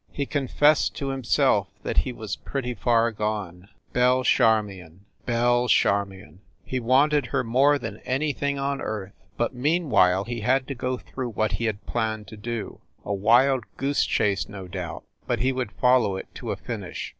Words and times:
He 0.11 0.25
confessed 0.25 0.95
to 0.95 1.09
himself 1.09 1.67
that 1.83 1.97
he 1.97 2.11
was 2.11 2.35
pretty 2.35 2.73
far 2.73 3.11
gone. 3.11 3.69
Belle 3.93 4.23
Charmion! 4.23 5.01
Belle 5.27 5.67
Charmion! 5.67 6.39
He 6.63 6.79
wanted 6.79 7.27
her 7.27 7.43
more 7.43 7.77
than 7.77 7.97
anything 7.97 8.57
on 8.57 8.81
earth! 8.81 9.13
But, 9.37 9.53
meanwhile, 9.53 10.23
he 10.23 10.39
had 10.41 10.67
to 10.69 10.73
go 10.73 10.97
through 10.97 11.29
what 11.29 11.51
he 11.51 11.65
had 11.65 11.85
planned 11.85 12.27
to 12.29 12.35
do. 12.37 12.81
A 13.05 13.13
wild 13.13 13.63
goose 13.77 14.03
chase, 14.03 14.49
no 14.49 14.67
doubt, 14.67 15.03
but 15.27 15.41
he 15.41 15.51
would 15.51 15.71
follow 15.71 16.15
it 16.15 16.33
to 16.33 16.49
a 16.51 16.55
finish. 16.57 17.09